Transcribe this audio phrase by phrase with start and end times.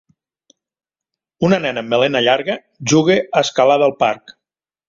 [1.49, 2.57] Una nena amb melena llarga
[2.95, 4.39] juga a escalada al parc.